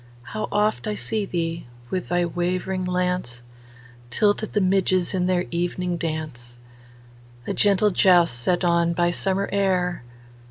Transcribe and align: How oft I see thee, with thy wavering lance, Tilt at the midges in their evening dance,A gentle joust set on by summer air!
How 0.23 0.47
oft 0.51 0.87
I 0.87 0.95
see 0.95 1.25
thee, 1.27 1.67
with 1.91 2.09
thy 2.09 2.25
wavering 2.25 2.85
lance, 2.85 3.43
Tilt 4.09 4.41
at 4.41 4.53
the 4.53 4.59
midges 4.59 5.13
in 5.13 5.27
their 5.27 5.45
evening 5.51 5.95
dance,A 5.97 7.53
gentle 7.53 7.91
joust 7.91 8.33
set 8.39 8.63
on 8.63 8.93
by 8.93 9.11
summer 9.11 9.47
air! 9.51 10.01